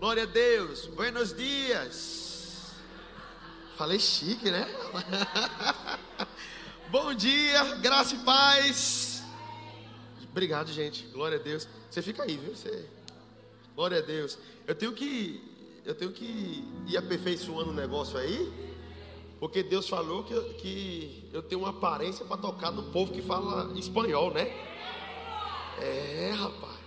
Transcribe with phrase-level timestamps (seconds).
[0.00, 0.86] Glória a Deus.
[0.86, 2.72] Buenos dias.
[3.76, 4.66] Falei chique, né?
[6.88, 9.22] Bom dia, graça e paz.
[10.30, 11.06] Obrigado, gente.
[11.08, 11.68] Glória a Deus.
[11.90, 12.56] Você fica aí, viu?
[12.56, 12.88] Você...
[13.76, 14.38] Glória a Deus.
[14.66, 15.44] Eu tenho que
[15.84, 18.50] eu tenho que ir aperfeiçoando o negócio aí,
[19.38, 23.78] porque Deus falou que, que eu tenho uma aparência para tocar no povo que fala
[23.78, 24.46] espanhol, né?
[25.78, 26.80] É, rapaz.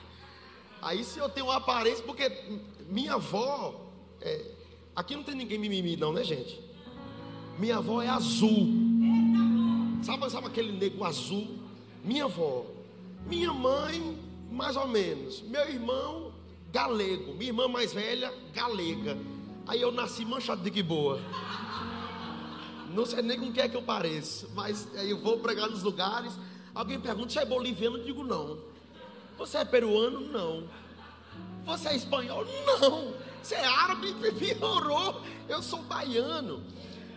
[0.82, 2.28] Aí se eu tenho uma aparência, porque
[2.94, 3.74] minha avó,
[4.22, 4.52] é,
[4.96, 6.62] aqui não tem ninguém mimimi não, né gente?
[7.58, 8.68] Minha avó é azul.
[10.04, 11.58] Sabe, sabe aquele nego azul?
[12.04, 12.68] Minha avó.
[13.26, 14.16] Minha mãe,
[14.52, 15.42] mais ou menos.
[15.42, 16.32] Meu irmão,
[16.72, 17.34] galego.
[17.34, 19.18] Minha irmã mais velha, galega.
[19.66, 21.20] Aí eu nasci manchado de que boa.
[22.94, 24.52] Não sei nem com o que é que eu pareço.
[24.54, 26.38] Mas aí eu vou pregar nos lugares.
[26.76, 28.60] Alguém pergunta se é boliviano, eu digo não.
[29.36, 30.20] Você é peruano?
[30.20, 30.83] Não.
[31.66, 32.46] Você é espanhol?
[32.66, 33.14] Não.
[33.42, 34.14] Você é árabe?
[34.38, 35.22] Piorou.
[35.48, 36.64] Eu sou baiano.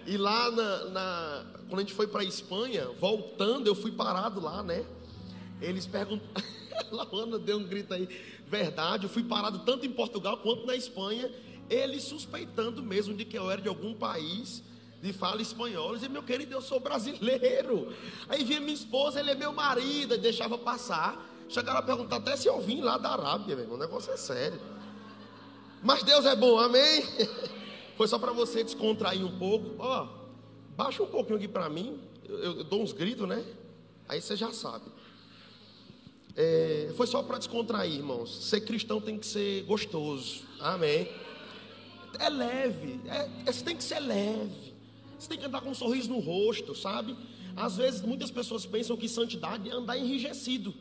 [0.06, 4.40] E lá na, na quando a gente foi para a Espanha, voltando, eu fui parado
[4.40, 4.84] lá, né?
[5.60, 6.28] Eles perguntam.
[6.92, 8.08] Lawana deu um grito aí.
[8.46, 11.30] Verdade, eu fui parado tanto em Portugal quanto na Espanha.
[11.68, 14.62] Eles suspeitando mesmo de que eu era de algum país
[15.02, 15.94] de fala espanhola.
[15.94, 17.92] Dizia, meu querido, eu sou brasileiro.
[18.28, 21.20] Aí vinha minha esposa, ele é meu marido, e deixava passar.
[21.48, 23.76] Chegaram a perguntar até se eu vim lá da Arábia, meu irmão.
[23.76, 24.60] O negócio é sério.
[25.82, 27.02] Mas Deus é bom, amém?
[27.96, 29.76] Foi só para você descontrair um pouco.
[29.78, 30.08] Ó,
[30.76, 32.00] baixa um pouquinho aqui para mim.
[32.28, 33.44] Eu, eu, dou uns gritos, né?
[34.08, 34.84] Aí você já sabe.
[36.34, 38.44] É, foi só para descontrair, irmãos.
[38.44, 40.42] Ser cristão tem que ser gostoso.
[40.60, 41.08] Amém.
[42.18, 43.00] É leve.
[43.06, 44.74] É, é, você tem que ser leve.
[45.18, 47.16] Você tem que andar com um sorriso no rosto, sabe?
[47.56, 50.74] Às vezes muitas pessoas pensam que santidade é andar enrijecido.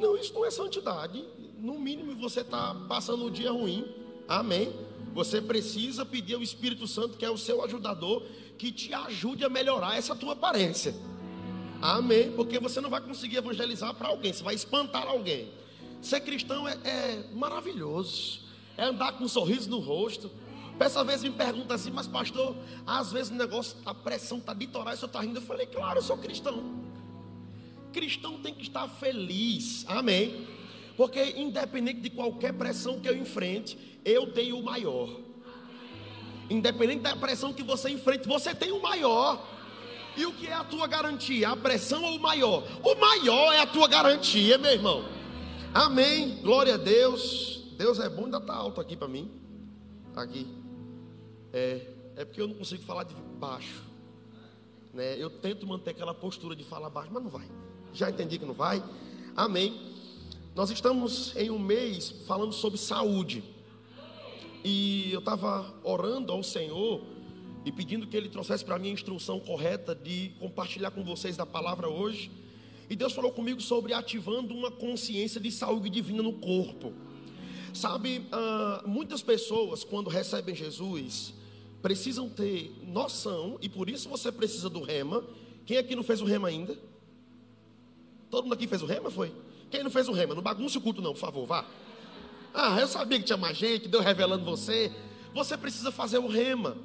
[0.00, 1.22] Não, isso não é santidade.
[1.58, 3.86] No mínimo você está passando um dia ruim.
[4.26, 4.72] Amém.
[5.12, 8.22] Você precisa pedir ao Espírito Santo, que é o seu ajudador,
[8.56, 10.94] que te ajude a melhorar essa tua aparência.
[11.82, 12.32] Amém.
[12.32, 15.52] Porque você não vai conseguir evangelizar para alguém, você vai espantar alguém.
[16.00, 18.40] Ser cristão é, é, maravilhoso.
[18.76, 20.30] É andar com um sorriso no rosto.
[20.78, 22.56] Essa vez me pergunta assim, mas pastor,
[22.86, 25.38] às vezes o negócio, a pressão está litoral, o senhor está rindo.
[25.38, 26.80] Eu falei, claro, eu sou cristão.
[27.92, 30.46] Cristão tem que estar feliz, amém?
[30.96, 35.08] Porque independente de qualquer pressão que eu enfrente, eu tenho o maior.
[36.48, 39.46] Independente da pressão que você enfrente, você tem o maior.
[40.16, 41.50] E o que é a tua garantia?
[41.50, 42.64] A pressão ou o maior?
[42.82, 45.04] O maior é a tua garantia, meu irmão.
[45.72, 46.40] Amém.
[46.42, 47.64] Glória a Deus.
[47.78, 49.30] Deus é bom, ainda está alto aqui para mim.
[50.16, 50.46] Aqui.
[51.52, 51.86] É,
[52.16, 53.82] é porque eu não consigo falar de baixo.
[54.92, 55.16] Né?
[55.16, 57.48] Eu tento manter aquela postura de falar baixo, mas não vai.
[57.92, 58.82] Já entendi que não vai?
[59.36, 59.90] Amém.
[60.54, 63.42] Nós estamos em um mês falando sobre saúde.
[64.64, 67.02] E eu estava orando ao Senhor
[67.64, 71.44] e pedindo que Ele trouxesse para mim a instrução correta de compartilhar com vocês da
[71.44, 72.30] palavra hoje.
[72.88, 76.92] E Deus falou comigo sobre ativando uma consciência de saúde divina no corpo.
[77.72, 81.32] Sabe, uh, muitas pessoas, quando recebem Jesus,
[81.80, 85.24] precisam ter noção, e por isso você precisa do rema.
[85.64, 86.76] Quem aqui não fez o rema ainda?
[88.30, 89.32] Todo mundo aqui fez o rema, foi?
[89.70, 90.34] Quem não fez o rema?
[90.34, 91.66] Não bagunce o culto, não, por favor, vá.
[92.54, 94.92] Ah, eu sabia que tinha mais gente, Deus revelando você.
[95.34, 96.76] Você precisa fazer o rema.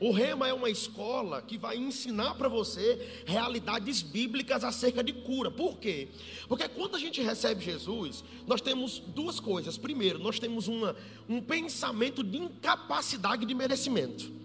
[0.00, 5.50] O Rema é uma escola que vai ensinar para você realidades bíblicas acerca de cura.
[5.50, 6.08] Por quê?
[6.48, 9.76] Porque quando a gente recebe Jesus, nós temos duas coisas.
[9.76, 10.96] Primeiro, nós temos uma,
[11.28, 14.40] um pensamento de incapacidade de merecimento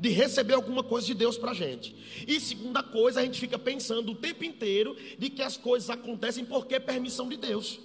[0.00, 1.94] de receber alguma coisa de Deus para a gente.
[2.26, 6.44] E segunda coisa, a gente fica pensando o tempo inteiro de que as coisas acontecem
[6.44, 7.78] porque é permissão de Deus.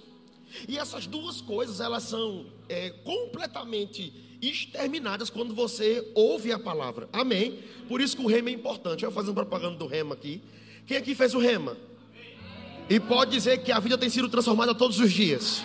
[0.66, 7.08] E essas duas coisas, elas são é, completamente exterminadas quando você ouve a palavra.
[7.12, 7.58] Amém?
[7.88, 9.04] Por isso que o rema é importante.
[9.04, 10.40] Eu um propaganda do rema aqui.
[10.86, 11.76] Quem aqui fez o rema?
[12.88, 15.62] E pode dizer que a vida tem sido transformada todos os dias.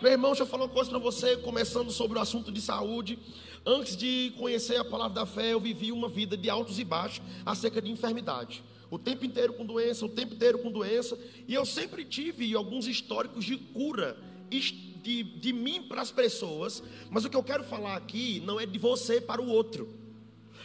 [0.00, 3.18] Meu irmão, deixa eu falar uma coisa para você, começando sobre o assunto de saúde.
[3.66, 7.20] Antes de conhecer a palavra da fé, eu vivi uma vida de altos e baixos
[7.44, 8.62] acerca de enfermidade.
[8.88, 11.18] O tempo inteiro com doença, o tempo inteiro com doença.
[11.48, 14.16] E eu sempre tive alguns históricos de cura
[14.48, 16.80] de, de mim para as pessoas.
[17.10, 19.88] Mas o que eu quero falar aqui não é de você para o outro.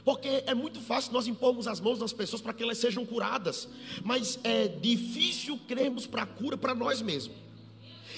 [0.06, 3.68] Porque é muito fácil nós impormos as mãos das pessoas para que elas sejam curadas.
[4.04, 7.36] Mas é difícil crermos para a cura para nós mesmos.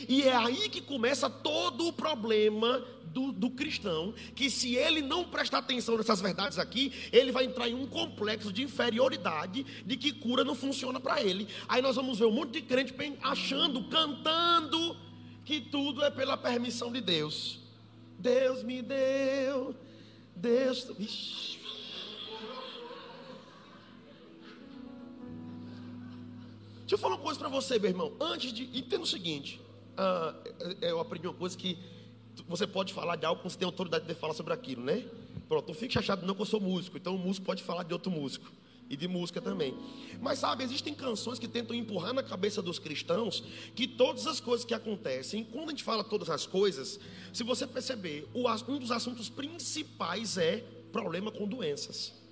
[0.08, 5.24] E é aí que começa todo o problema do, do, cristão, que se ele não
[5.24, 10.12] prestar atenção nessas verdades aqui, ele vai entrar em um complexo de inferioridade, de que
[10.12, 11.48] cura não funciona para ele.
[11.68, 14.98] Aí nós vamos ver um monte de crente achando, cantando,
[15.46, 17.60] que tudo é pela permissão de Deus.
[18.18, 19.76] Deus me deu,
[20.36, 20.88] Deus.
[20.98, 21.64] Ixi.
[26.80, 28.14] Deixa eu falar uma coisa para você, meu irmão.
[28.20, 28.64] Antes de.
[28.78, 29.60] Entenda o seguinte:
[29.98, 31.78] uh, eu aprendi uma coisa que
[32.48, 35.06] você pode falar de algo quando você tem autoridade de falar sobre aquilo, né?
[35.48, 37.94] Pronto, não fique chateado não que eu sou músico, então o músico pode falar de
[37.94, 38.51] outro músico
[38.90, 39.75] e de música também.
[40.22, 43.44] Mas sabe, existem canções que tentam empurrar na cabeça dos cristãos
[43.75, 47.00] que todas as coisas que acontecem, quando a gente fala todas as coisas,
[47.31, 52.23] se você perceber, um dos assuntos principais é problema com doenças.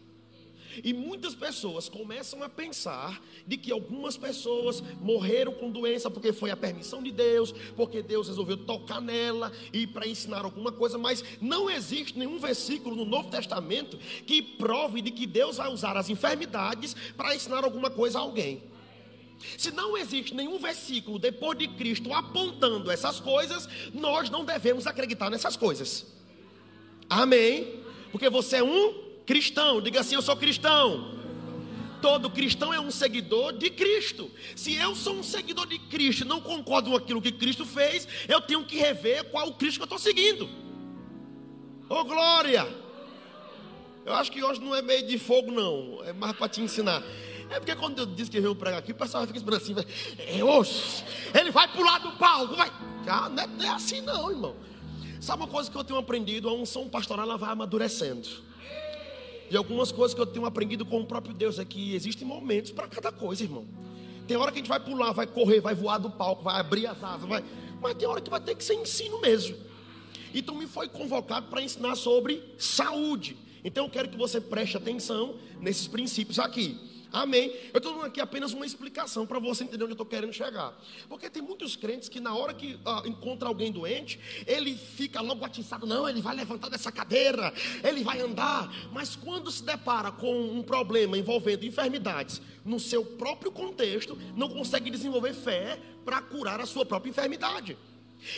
[0.84, 6.52] E muitas pessoas começam a pensar de que algumas pessoas morreram com doença porque foi
[6.52, 11.24] a permissão de Deus, porque Deus resolveu tocar nela e para ensinar alguma coisa, mas
[11.42, 16.10] não existe nenhum versículo no Novo Testamento que prove de que Deus vai usar as
[16.10, 18.64] enfermidades para ensinar alguma coisa a alguém.
[19.58, 25.30] Se não existe nenhum versículo depois de Cristo apontando essas coisas, nós não devemos acreditar
[25.30, 26.06] nessas coisas.
[27.10, 27.82] Amém?
[28.12, 29.82] Porque você é um cristão.
[29.82, 31.20] Diga assim: Eu sou cristão.
[32.02, 34.30] Todo cristão é um seguidor de Cristo.
[34.56, 38.08] Se eu sou um seguidor de Cristo e não concordo com aquilo que Cristo fez,
[38.28, 40.50] eu tenho que rever qual o Cristo que eu estou seguindo.
[41.88, 42.68] Oh glória!
[44.04, 46.04] Eu acho que hoje não é meio de fogo, não.
[46.04, 47.04] É mais para te ensinar.
[47.52, 49.76] É porque quando eu disse que veio pregar aqui, o pessoal fica esperando assim,
[50.18, 51.04] é, oxe,
[51.40, 52.72] ele vai pular do palco, vai.
[53.08, 54.56] Ah, não, é, não é assim não, irmão.
[55.20, 56.50] Sabe uma coisa que eu tenho aprendido?
[56.50, 58.51] A unção pastoral ela vai amadurecendo.
[59.52, 62.72] E algumas coisas que eu tenho aprendido com o próprio Deus é que existem momentos
[62.72, 63.68] para cada coisa, irmão.
[64.26, 66.88] Tem hora que a gente vai pular, vai correr, vai voar do palco, vai abrir
[66.88, 67.44] as asas, vai.
[67.82, 69.58] Mas tem hora que vai ter que ser ensino mesmo.
[70.34, 73.36] Então me foi convocado para ensinar sobre saúde.
[73.62, 76.80] Então eu quero que você preste atenção nesses princípios aqui.
[77.12, 77.54] Amém.
[77.74, 80.74] Eu estou dando aqui apenas uma explicação para você entender onde eu estou querendo chegar.
[81.10, 85.44] Porque tem muitos crentes que na hora que uh, encontra alguém doente, ele fica logo
[85.44, 87.54] atiçado, não, ele vai levantar dessa cadeira,
[87.84, 88.72] ele vai andar.
[88.94, 94.90] Mas quando se depara com um problema envolvendo enfermidades no seu próprio contexto, não consegue
[94.90, 97.78] desenvolver fé para curar a sua própria enfermidade.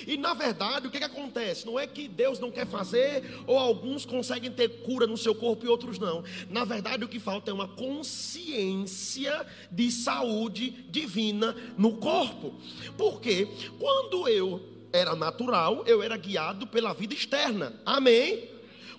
[0.07, 1.65] E na verdade, o que, que acontece?
[1.65, 5.65] Não é que Deus não quer fazer, ou alguns conseguem ter cura no seu corpo
[5.65, 6.23] e outros não.
[6.49, 12.53] Na verdade, o que falta é uma consciência de saúde divina no corpo.
[12.97, 13.47] Porque
[13.79, 17.73] quando eu era natural, eu era guiado pela vida externa.
[17.85, 18.49] Amém?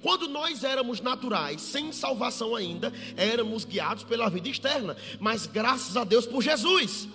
[0.02, 4.94] Quando nós éramos naturais, sem salvação ainda, éramos guiados pela vida externa.
[5.18, 7.08] Mas graças a Deus por Jesus.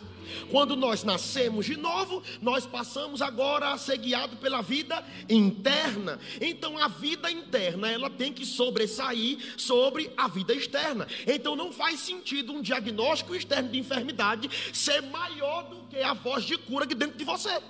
[0.52, 6.20] Quando nós nascemos de novo, nós passamos agora a ser guiado pela vida interna.
[6.42, 11.08] Então a vida interna, ela tem que sobressair sobre a vida externa.
[11.28, 16.44] Então não faz sentido um diagnóstico externo de enfermidade ser maior do que a voz
[16.44, 17.62] de cura que dentro de você.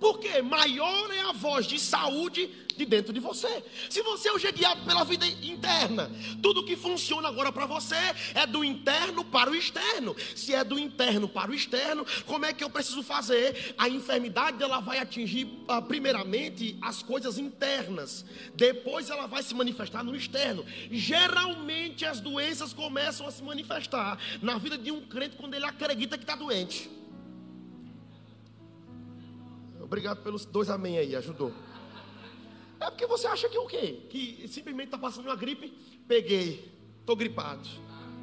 [0.00, 2.50] Porque maior é a voz de saúde
[2.80, 3.62] de dentro de você.
[3.90, 6.10] Se você hoje é guiado pela vida interna,
[6.42, 7.96] tudo que funciona agora para você
[8.34, 10.16] é do interno para o externo.
[10.34, 13.74] Se é do interno para o externo, como é que eu preciso fazer?
[13.76, 18.24] A enfermidade ela vai atingir ah, primeiramente as coisas internas,
[18.54, 20.64] depois ela vai se manifestar no externo.
[20.90, 26.16] Geralmente as doenças começam a se manifestar na vida de um crente quando ele acredita
[26.16, 26.99] que está doente.
[29.90, 31.52] Obrigado pelos dois amém aí, ajudou.
[32.78, 34.06] É porque você acha que o quê?
[34.08, 35.76] Que simplesmente está passando uma gripe,
[36.06, 37.68] peguei, estou gripado.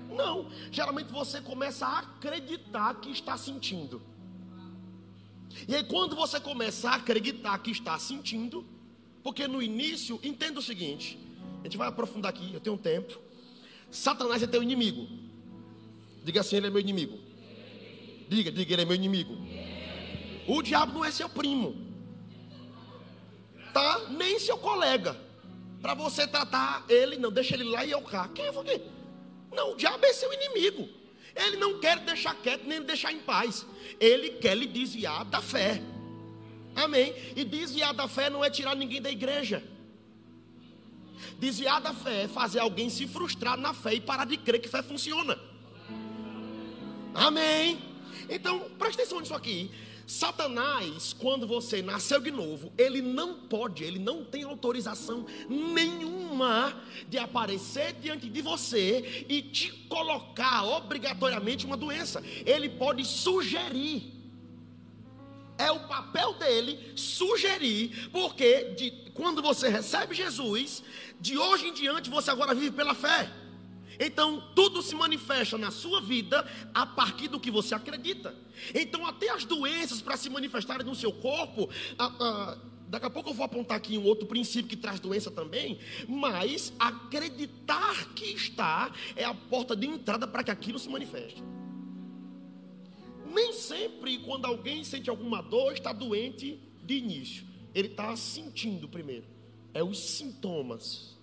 [0.09, 4.01] Não, geralmente você começa a acreditar que está sentindo.
[5.67, 8.65] E aí quando você começa a acreditar que está sentindo,
[9.21, 11.19] porque no início, entenda o seguinte,
[11.59, 13.19] a gente vai aprofundar aqui, eu tenho um tempo.
[13.91, 15.05] Satanás é teu inimigo.
[16.23, 17.19] Diga assim, ele é meu inimigo.
[18.29, 19.35] Diga, diga, ele é meu inimigo.
[20.47, 21.75] O diabo não é seu primo,
[23.73, 24.07] tá?
[24.09, 25.15] Nem seu colega.
[25.81, 28.29] Para você tratar ele, não, deixa ele lá e eu cá.
[28.29, 28.81] Quem foi quê?
[29.51, 30.87] Não, o diabo é seu inimigo.
[31.35, 33.65] Ele não quer deixar quieto nem deixar em paz.
[33.99, 35.81] Ele quer lhe desviar da fé.
[36.75, 37.13] Amém.
[37.35, 39.63] E desviar da fé não é tirar ninguém da igreja.
[41.39, 44.67] Desviar da fé é fazer alguém se frustrar na fé e parar de crer que
[44.67, 45.37] fé funciona.
[47.13, 47.79] Amém.
[48.29, 49.71] Então, preste atenção nisso aqui.
[50.07, 57.17] Satanás, quando você nasceu de novo, ele não pode, ele não tem autorização nenhuma de
[57.17, 62.23] aparecer diante de você e te colocar obrigatoriamente uma doença.
[62.45, 64.13] Ele pode sugerir.
[65.57, 70.83] É o papel dele sugerir, porque de, quando você recebe Jesus,
[71.19, 73.29] de hoje em diante você agora vive pela fé.
[73.99, 78.35] Então, tudo se manifesta na sua vida a partir do que você acredita.
[78.73, 81.69] Então, até as doenças para se manifestarem no seu corpo,
[82.87, 86.71] daqui a pouco eu vou apontar aqui um outro princípio que traz doença também, mas
[86.79, 91.43] acreditar que está é a porta de entrada para que aquilo se manifeste.
[93.33, 97.45] Nem sempre, quando alguém sente alguma dor, está doente de início.
[97.75, 99.25] Ele está sentindo primeiro.
[99.73, 101.16] É os sintomas.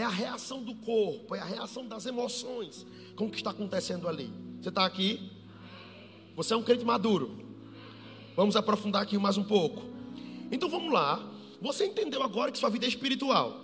[0.00, 4.08] É a reação do corpo, é a reação das emoções com o que está acontecendo
[4.08, 4.32] ali.
[4.58, 5.30] Você está aqui?
[6.34, 7.38] Você é um crente maduro.
[8.34, 9.82] Vamos aprofundar aqui mais um pouco.
[10.50, 11.22] Então vamos lá.
[11.60, 13.60] Você entendeu agora que sua vida é espiritual.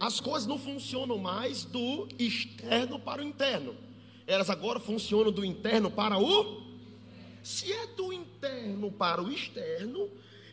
[0.00, 3.76] As coisas não funcionam mais do externo para o interno.
[4.26, 6.64] Elas agora funcionam do interno para o.
[7.44, 10.10] Se é do interno para o externo,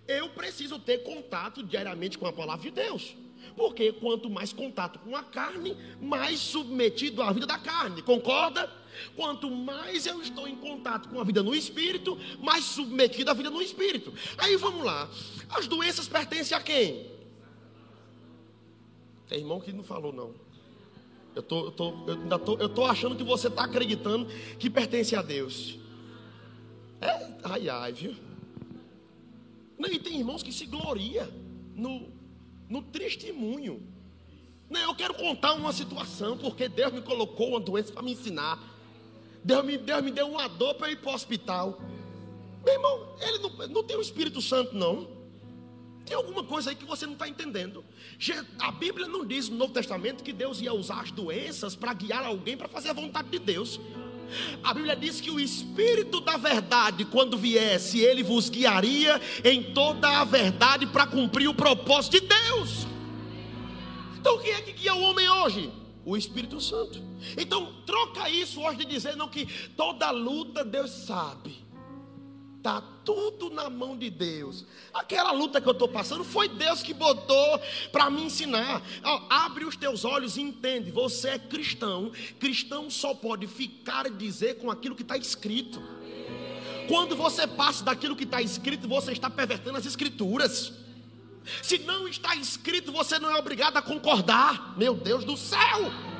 [0.07, 3.15] eu preciso ter contato diariamente com a palavra de Deus.
[3.55, 8.69] Porque quanto mais contato com a carne, mais submetido à vida da carne, concorda?
[9.15, 13.49] Quanto mais eu estou em contato com a vida no espírito, mais submetido à vida
[13.49, 14.13] no espírito.
[14.37, 15.09] Aí vamos lá.
[15.49, 17.09] As doenças pertencem a quem?
[19.27, 20.33] Tem irmão que não falou, não.
[21.33, 24.27] Eu tô, eu tô, eu tô, eu tô achando que você está acreditando
[24.59, 25.79] que pertence a Deus.
[26.99, 28.15] É, ai, ai, viu?
[29.79, 31.29] E tem irmãos que se gloria
[31.75, 32.07] no,
[32.71, 33.83] no testemunho.
[34.69, 38.57] Não, eu quero contar uma situação, porque Deus me colocou uma doença para me ensinar.
[39.43, 41.81] Deus me, Deus me deu uma dor para ir para o hospital.
[42.63, 45.09] Meu irmão, ele não, não tem o Espírito Santo, não.
[46.05, 47.83] Tem alguma coisa aí que você não está entendendo.
[48.59, 52.25] A Bíblia não diz no Novo Testamento que Deus ia usar as doenças para guiar
[52.25, 53.81] alguém para fazer a vontade de Deus.
[54.63, 60.19] A Bíblia diz que o Espírito da verdade, quando viesse, ele vos guiaria em toda
[60.19, 62.87] a verdade para cumprir o propósito de Deus.
[64.19, 65.71] Então, quem é que guia o homem hoje?
[66.05, 67.01] O Espírito Santo.
[67.37, 69.45] Então, troca isso hoje de dizer não que
[69.75, 71.60] toda luta Deus sabe.
[72.61, 74.65] Está tudo na mão de Deus.
[74.93, 77.59] Aquela luta que eu estou passando foi Deus que botou
[77.91, 78.83] para me ensinar.
[79.31, 80.91] abre os teus olhos e entende.
[80.91, 82.11] Você é cristão.
[82.39, 85.81] Cristão só pode ficar e dizer com aquilo que está escrito.
[86.87, 90.71] Quando você passa daquilo que está escrito, você está pervertendo as escrituras.
[91.63, 94.77] Se não está escrito, você não é obrigado a concordar.
[94.77, 96.10] Meu Deus do céu!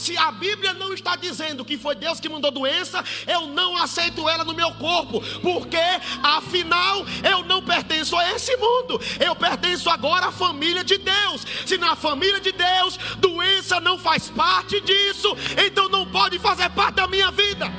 [0.00, 4.26] Se a Bíblia não está dizendo que foi Deus que mandou doença, eu não aceito
[4.26, 5.76] ela no meu corpo, porque
[6.22, 11.44] afinal eu não pertenço a esse mundo, eu pertenço agora à família de Deus.
[11.66, 16.94] Se na família de Deus doença não faz parte disso, então não pode fazer parte
[16.94, 17.70] da minha vida.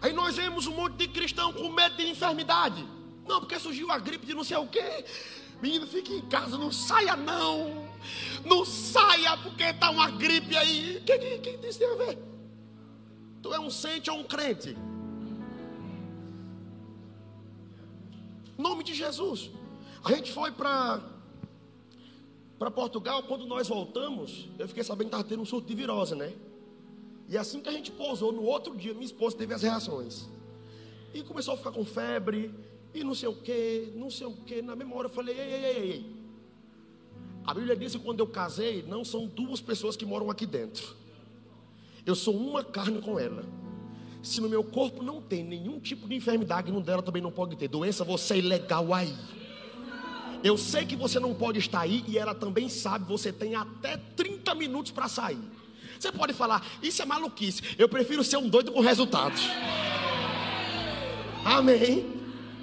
[0.00, 2.82] Aí nós vemos um monte de cristão com medo de enfermidade.
[3.28, 5.04] Não, porque surgiu a gripe de não sei o quê.
[5.60, 7.86] Menino, fique em casa, não saia não.
[8.44, 10.98] Não saia porque está uma gripe aí.
[10.98, 12.18] O que, que, tem a ver?
[13.42, 14.76] Tu é um sente ou um crente?
[18.58, 19.50] nome de Jesus.
[20.04, 21.02] A gente foi para
[22.58, 26.14] para Portugal, quando nós voltamos, eu fiquei sabendo que estava tendo um surto de virose,
[26.14, 26.32] né?
[27.28, 30.26] E assim que a gente pousou, no outro dia, minha esposa teve as reações.
[31.12, 32.54] E começou a ficar com febre,
[32.96, 34.62] e não sei o que, não sei o que.
[34.62, 36.16] Na memória eu falei, ei, ei, ei, ei.
[37.46, 40.96] A Bíblia diz que quando eu casei, não são duas pessoas que moram aqui dentro.
[42.04, 43.44] Eu sou uma carne com ela.
[44.22, 47.54] Se no meu corpo não tem nenhum tipo de enfermidade, no dela também não pode
[47.56, 47.68] ter.
[47.68, 49.14] Doença, você é ilegal aí.
[50.42, 53.96] Eu sei que você não pode estar aí e ela também sabe, você tem até
[53.96, 55.38] 30 minutos para sair.
[55.98, 57.62] Você pode falar, isso é maluquice.
[57.78, 59.48] Eu prefiro ser um doido com resultados.
[61.44, 62.15] Amém.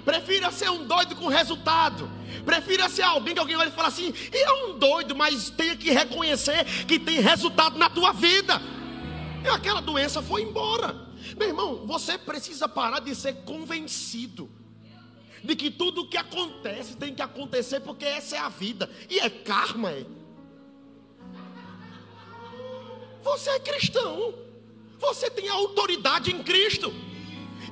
[0.04, 2.10] Prefira ser um doido com resultado.
[2.44, 5.90] Prefira ser alguém que alguém vai falar assim, e é um doido, mas tenha que
[5.90, 8.60] reconhecer que tem resultado na tua vida.
[9.44, 11.08] E aquela doença foi embora.
[11.38, 14.50] Meu irmão, você precisa parar de ser convencido
[15.42, 18.90] de que tudo o que acontece tem que acontecer porque essa é a vida.
[19.10, 20.06] E é karma, é.
[23.22, 24.34] Você é cristão.
[24.98, 26.92] Você tem autoridade em Cristo.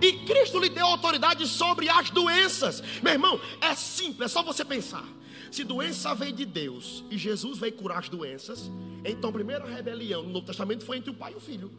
[0.03, 2.83] E Cristo lhe deu autoridade sobre as doenças.
[3.01, 5.05] Meu irmão, é simples, é só você pensar.
[5.53, 8.69] Se doença veio de Deus e Jesus veio curar as doenças,
[9.05, 11.71] então a primeira rebelião no Novo Testamento foi entre o pai e o filho.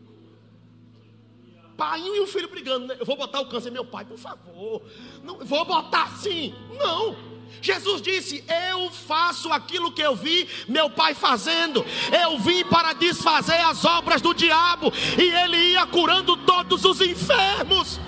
[1.75, 2.96] Pai e o filho brigando, né?
[3.00, 4.82] Eu vou botar o câncer, meu pai, por favor.
[5.24, 6.53] Não, vou botar sim.
[6.77, 7.32] Não.
[7.62, 11.86] Jesus disse: Eu faço aquilo que eu vi meu pai fazendo.
[12.24, 14.91] Eu vim para desfazer as obras do diabo.
[15.17, 18.00] E ele ia curando todos os enfermos.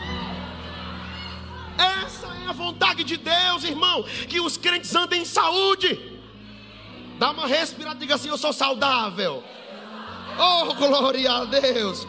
[1.78, 4.04] Essa é a vontade de Deus, irmão.
[4.28, 6.14] Que os crentes andem em saúde.
[7.18, 9.44] Dá uma respirada, diga assim: Eu sou saudável.
[10.38, 12.06] Oh, glória a Deus.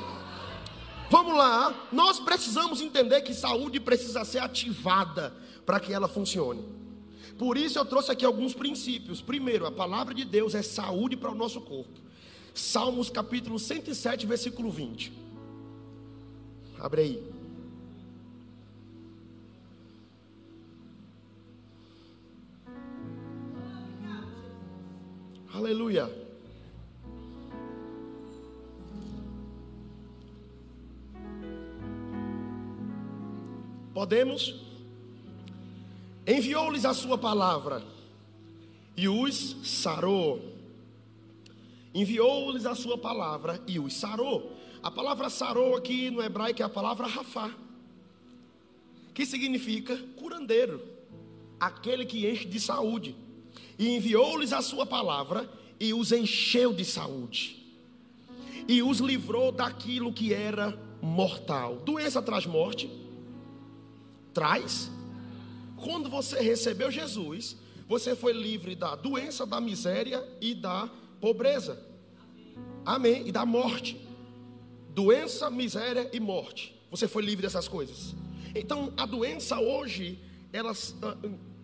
[1.09, 1.73] Vamos lá.
[1.93, 5.33] Nós precisamos entender que saúde precisa ser ativada
[5.65, 6.76] para que ela funcione.
[7.39, 9.21] Por isso eu trouxe aqui alguns princípios.
[9.21, 12.01] Primeiro, a palavra de Deus é saúde para o nosso corpo.
[12.55, 15.13] Salmos capítulo 107, versículo 20.
[16.79, 17.37] Abre aí.
[25.53, 26.11] Aleluia.
[33.93, 34.76] Podemos?
[36.27, 37.83] Enviou-lhes a sua palavra
[38.97, 40.43] e os sarou.
[41.95, 44.53] Enviou-lhes a sua palavra e os sarou.
[44.83, 47.51] A palavra sarou aqui no hebraico é a palavra rafá,
[49.15, 50.83] que significa curandeiro,
[51.59, 53.17] aquele que enche de saúde
[53.79, 57.65] e enviou-lhes a sua palavra e os encheu de saúde.
[58.69, 61.77] E os livrou daquilo que era mortal.
[61.85, 62.91] Doença traz morte?
[64.35, 64.91] Traz.
[65.77, 67.57] Quando você recebeu Jesus,
[67.89, 70.91] você foi livre da doença, da miséria e da
[71.21, 71.81] pobreza.
[72.85, 73.27] Amém.
[73.27, 74.01] E da morte.
[74.95, 76.75] Doença, miséria e morte.
[76.91, 78.15] Você foi livre dessas coisas.
[78.55, 80.19] Então, a doença hoje,
[80.53, 80.97] elas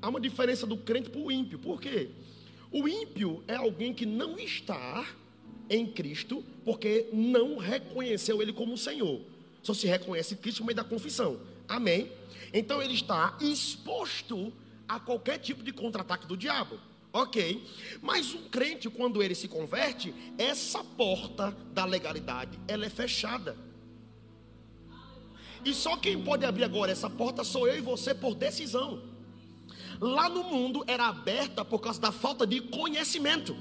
[0.03, 1.59] há uma diferença do crente para o ímpio.
[1.59, 2.11] Por quê?
[2.71, 5.07] O ímpio é alguém que não está
[5.71, 9.21] em Cristo porque não reconheceu Ele como Senhor.
[9.63, 11.41] Só se reconhece Cristo no meio da confissão.
[11.69, 12.11] Amém?
[12.53, 14.53] Então ele está exposto
[14.89, 16.79] a qualquer tipo de contra-ataque do diabo.
[17.13, 17.67] Ok,
[18.01, 23.57] mas um crente, quando ele se converte, essa porta da legalidade ela é fechada.
[25.65, 29.13] E só quem pode abrir agora essa porta sou eu e você por decisão
[30.03, 33.57] lá no mundo era aberta por causa da falta de conhecimento.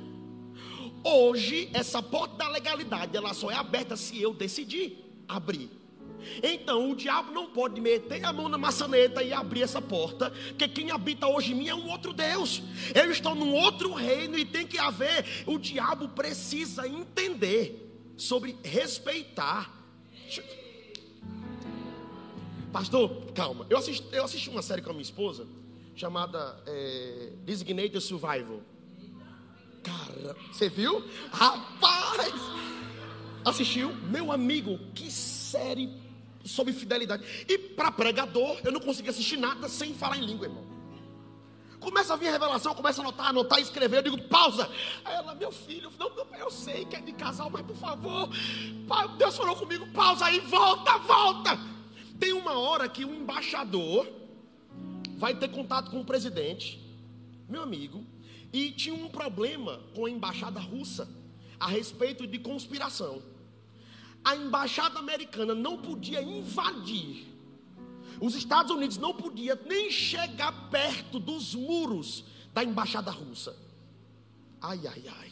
[1.03, 5.69] Hoje, essa porta da legalidade, ela só é aberta se eu decidir abrir.
[6.41, 10.67] Então o diabo não pode meter a mão na maçaneta e abrir essa porta, porque
[10.67, 12.61] quem habita hoje em mim é um outro Deus.
[12.93, 15.25] Eu estou num outro reino e tem que haver.
[15.45, 19.81] O diabo precisa entender sobre respeitar.
[22.71, 23.65] Pastor, calma.
[23.69, 25.45] Eu assisti, eu assisti uma série com a minha esposa
[25.95, 28.61] chamada é, Designated Survival.
[29.83, 31.03] Cara, você viu?
[31.31, 32.33] Rapaz!
[33.43, 33.93] Assistiu?
[34.09, 35.89] Meu amigo, que série
[36.43, 37.23] sobre fidelidade.
[37.47, 40.71] E para pregador, eu não consegui assistir nada sem falar em língua, irmão.
[41.79, 43.97] Começa a vir a revelação, começa a anotar, anotar, escrever.
[43.97, 44.69] Eu digo, pausa.
[45.03, 48.29] Aí ela, meu filho, não, não, eu sei que é de casal, mas por favor,
[49.17, 51.57] Deus falou comigo, pausa aí, volta, volta.
[52.19, 54.07] Tem uma hora que o embaixador
[55.17, 56.79] vai ter contato com o presidente,
[57.49, 58.05] meu amigo,
[58.53, 61.09] e tinha um problema com a embaixada russa
[61.59, 63.23] a respeito de conspiração.
[64.23, 67.27] A embaixada americana não podia invadir.
[68.19, 73.55] Os Estados Unidos não podia nem chegar perto dos muros da embaixada russa.
[74.61, 75.31] Ai, ai, ai.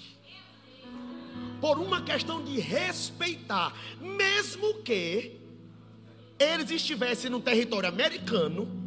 [1.61, 5.39] Por uma questão de respeitar, mesmo que
[6.39, 8.79] eles estivessem no território americano,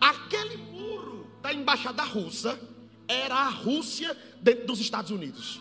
[0.00, 2.58] Aquele muro da embaixada russa
[3.06, 5.60] era a Rússia dentro dos Estados Unidos.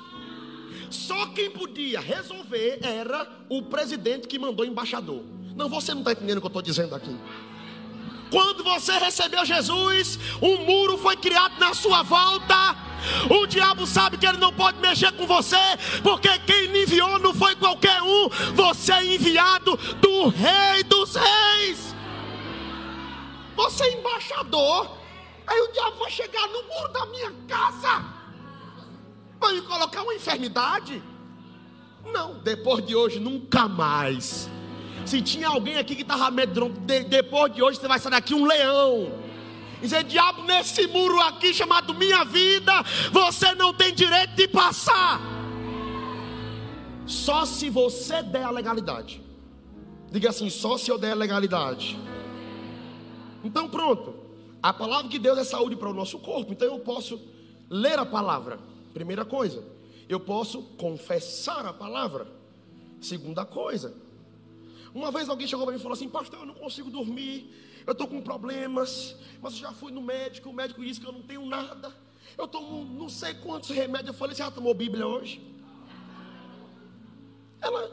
[0.89, 5.23] Só quem podia resolver era o presidente que mandou embaixador.
[5.55, 7.15] Não, você não está entendendo o que eu estou dizendo aqui.
[8.29, 12.75] Quando você recebeu Jesus, um muro foi criado na sua volta.
[13.29, 15.55] O diabo sabe que ele não pode mexer com você,
[16.03, 21.95] porque quem enviou não foi qualquer um, você é enviado do Rei dos Reis.
[23.55, 24.97] Você é embaixador.
[25.45, 28.16] Aí o diabo vai chegar no muro da minha casa.
[29.41, 31.01] Me colocar uma enfermidade?
[32.05, 34.49] Não, depois de hoje, nunca mais.
[35.05, 38.33] Se tinha alguém aqui que estava amedrontado, de, depois de hoje você vai sair daqui
[38.33, 39.11] um leão.
[39.81, 42.73] Dizer, diabo, nesse muro aqui chamado minha vida,
[43.11, 45.21] você não tem direito de passar.
[47.05, 49.21] Só se você der a legalidade.
[50.11, 51.97] Diga assim, só se eu der a legalidade.
[53.43, 54.13] Então, pronto.
[54.61, 56.51] A palavra de Deus é saúde para o nosso corpo.
[56.51, 57.21] Então, eu posso
[57.69, 58.59] ler a palavra.
[58.97, 59.63] Primeira coisa.
[60.09, 62.27] Eu posso confessar a palavra.
[62.99, 63.95] Segunda coisa.
[64.91, 67.53] Uma vez alguém chegou para mim e falou assim: Pastor, eu não consigo dormir.
[67.85, 69.15] Eu estou com problemas.
[69.39, 70.49] Mas eu já fui no médico.
[70.49, 71.93] O médico disse que eu não tenho nada.
[72.35, 74.07] Eu tomo não sei quantos remédios.
[74.07, 75.39] Eu falei: Você já tomou Bíblia hoje?
[77.61, 77.91] Ela.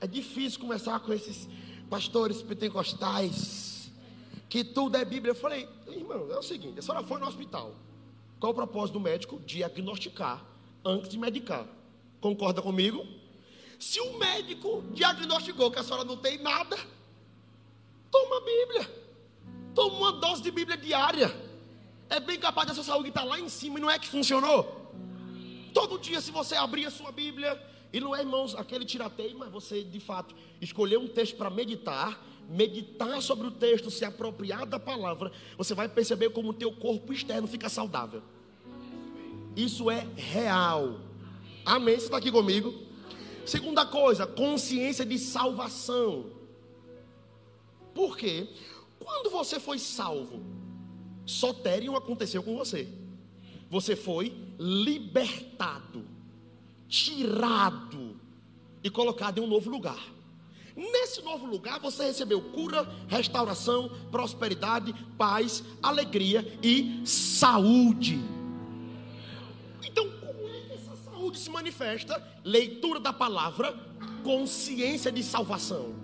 [0.00, 1.48] É difícil começar com esses
[1.88, 3.92] pastores pentecostais,
[4.48, 5.30] que tudo é Bíblia.
[5.30, 7.76] Eu falei, irmão, é o seguinte: a senhora foi no hospital,
[8.40, 9.40] Qual o propósito do médico?
[9.40, 10.44] Diagnosticar
[10.84, 11.66] antes de medicar.
[12.20, 13.06] Concorda comigo?
[13.78, 16.76] Se o médico diagnosticou que a senhora não tem nada,
[18.10, 18.98] toma a Bíblia.
[19.74, 21.34] Toma uma dose de Bíblia diária.
[22.10, 24.90] É bem capaz dessa saúde estar lá em cima e não é que funcionou.
[25.72, 27.60] Todo dia, se você abrir a sua Bíblia,
[27.92, 32.20] e não é, irmãos, aquele tirateio, mas você de fato escolher um texto para meditar,
[32.48, 37.12] meditar sobre o texto, se apropriar da palavra, você vai perceber como o teu corpo
[37.12, 38.22] externo fica saudável.
[39.54, 41.00] Isso é real.
[41.64, 41.96] Amém?
[41.96, 42.74] Você está aqui comigo?
[43.44, 46.26] Segunda coisa, consciência de salvação.
[47.94, 48.48] Por quê?
[48.98, 50.42] Quando você foi salvo,
[51.26, 52.88] sotérium aconteceu com você.
[53.70, 56.04] Você foi libertado,
[56.88, 58.18] tirado
[58.82, 60.17] e colocado em um novo lugar.
[60.78, 68.20] Nesse novo lugar você recebeu cura, restauração, prosperidade, paz, alegria e saúde.
[69.82, 72.24] Então, como é que essa saúde se manifesta?
[72.44, 73.76] Leitura da palavra,
[74.22, 75.96] consciência de salvação.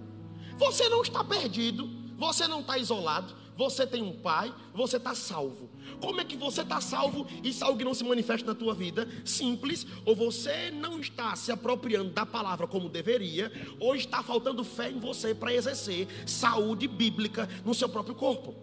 [0.58, 5.70] Você não está perdido, você não está isolado, você tem um pai, você está salvo.
[6.00, 9.08] Como é que você está salvo e algo que não se manifesta na tua vida?
[9.24, 14.90] Simples, ou você não está se apropriando da palavra como deveria, ou está faltando fé
[14.90, 18.54] em você para exercer saúde bíblica no seu próprio corpo.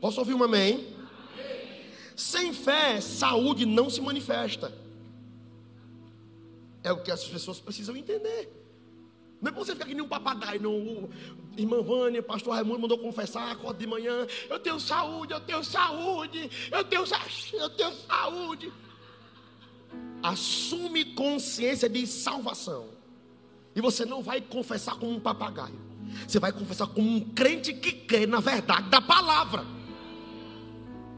[0.00, 0.94] Posso ouvir um amém?
[2.14, 4.72] Sem fé, saúde não se manifesta.
[6.82, 8.65] É o que as pessoas precisam entender.
[9.40, 11.08] Não é para você ficar que nem um papagaio, não.
[11.56, 14.26] Irmã Vânia, pastor Raimundo mandou confessar, acorda de manhã.
[14.48, 17.04] Eu tenho saúde, eu tenho saúde, eu tenho,
[17.52, 18.72] eu tenho saúde.
[20.22, 22.88] Assume consciência de salvação.
[23.74, 25.78] E você não vai confessar como um papagaio.
[26.26, 29.64] Você vai confessar como um crente que crê na verdade da palavra.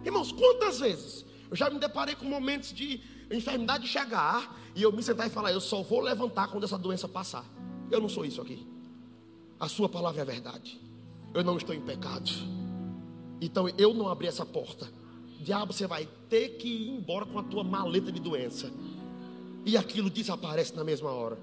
[0.05, 3.01] Irmãos, quantas vezes eu já me deparei com momentos de
[3.31, 7.07] enfermidade chegar e eu me sentar e falar: Eu só vou levantar quando essa doença
[7.07, 7.45] passar.
[7.91, 8.67] Eu não sou isso aqui.
[9.59, 10.81] A sua palavra é verdade.
[11.35, 12.31] Eu não estou em pecado.
[13.41, 14.89] Então eu não abri essa porta.
[15.41, 18.71] Diabo, você vai ter que ir embora com a tua maleta de doença.
[19.65, 21.39] E aquilo desaparece na mesma hora.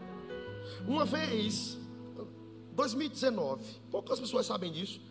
[0.88, 1.78] Uma vez,
[2.74, 5.02] 2019, poucas pessoas sabem disso.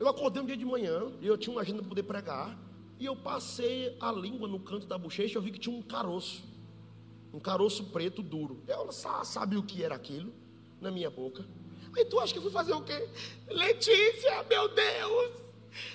[0.00, 2.58] Eu acordei um dia de manhã e eu tinha uma agenda para poder pregar.
[2.98, 5.82] E eu passei a língua no canto da bochecha e eu vi que tinha um
[5.82, 6.42] caroço.
[7.32, 8.62] Um caroço preto duro.
[8.66, 10.41] Eu sabia o que era aquilo
[10.82, 11.44] na minha boca.
[11.96, 13.08] Aí tu acha que eu fui fazer o quê?
[13.48, 15.30] Letícia, meu Deus!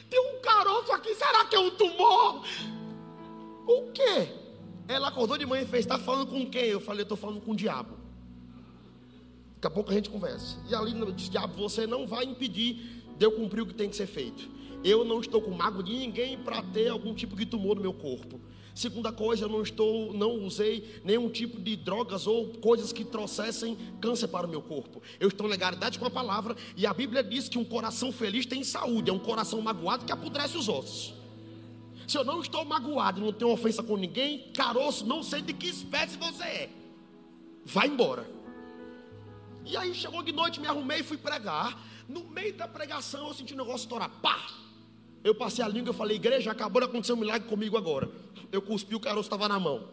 [0.10, 2.44] Tem um caroço aqui, será que é um tumor?
[3.68, 4.30] O quê?
[4.88, 6.66] Ela acordou de manhã e fez, está falando com quem?
[6.66, 7.98] Eu falei, estou falando com o diabo.
[9.56, 10.58] Daqui a pouco a gente conversa.
[10.70, 13.96] E ali disse, diabo, você não vai impedir de eu cumprir o que tem que
[13.96, 14.50] ser feito.
[14.84, 17.94] Eu não estou com mágoa de ninguém para ter algum tipo de tumor no meu
[17.94, 18.40] corpo.
[18.78, 23.76] Segunda coisa, eu não estou, não usei nenhum tipo de drogas ou coisas que trouxessem
[24.00, 25.02] câncer para o meu corpo.
[25.20, 28.46] Eu estou em legalidade com a palavra e a Bíblia diz que um coração feliz
[28.46, 31.16] tem saúde, é um coração magoado que apodrece os ossos.
[32.08, 35.70] Se eu não estou magoado, não tenho ofensa com ninguém, caroço, não sei de que
[35.70, 36.70] espécie você é.
[37.66, 38.30] Vai embora.
[39.66, 41.84] E aí chegou de noite, me arrumei e fui pregar.
[42.08, 44.12] No meio da pregação eu senti um negócio estourar.
[44.22, 44.67] Pá!
[45.28, 48.10] Eu passei a língua e falei, igreja, acabou de acontecer um milagre comigo agora.
[48.50, 49.90] Eu cuspi, o caroço estava na mão.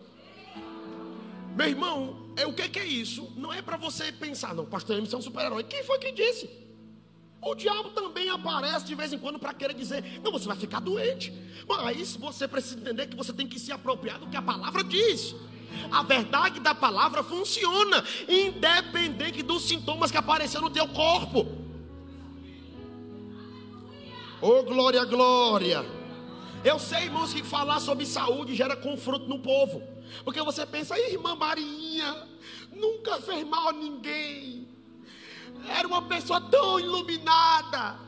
[1.56, 3.32] Meu irmão, é, o que, que é isso?
[3.36, 5.64] Não é para você pensar, não, pastor Emerson é um super-herói.
[5.64, 6.48] Quem foi que disse?
[7.42, 10.78] O diabo também aparece de vez em quando para querer dizer, não, você vai ficar
[10.78, 11.32] doente.
[11.66, 15.34] Mas você precisa entender que você tem que se apropriar do que a palavra diz.
[15.90, 21.63] A verdade da palavra funciona, independente dos sintomas que apareceram no teu corpo.
[24.40, 25.84] Oh, glória, glória.
[26.64, 29.82] Eu sei, irmãos, que falar sobre saúde gera confronto no povo.
[30.24, 32.26] Porque você pensa, irmã Marinha,
[32.72, 34.68] nunca fez mal a ninguém.
[35.68, 37.98] Era uma pessoa tão iluminada.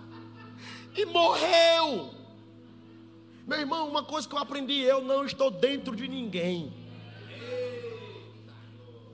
[0.95, 2.11] E morreu.
[3.47, 6.73] Meu irmão, uma coisa que eu aprendi, eu não estou dentro de ninguém.